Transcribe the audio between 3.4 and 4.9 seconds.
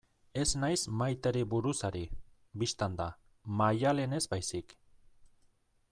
Maialenez baizik.